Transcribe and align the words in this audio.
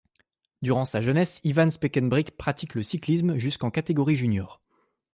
Durant 0.63 0.83
sa 0.85 0.99
jeunesse, 0.99 1.39
Iwan 1.43 1.69
Spekenbrink 1.69 2.31
pratique 2.31 2.73
le 2.73 2.81
cyclisme 2.81 3.37
jusqu'en 3.37 3.69
catégorie 3.69 4.15
junior. 4.15 4.59